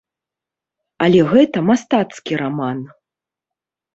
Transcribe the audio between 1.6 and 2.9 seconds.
мастацкі раман.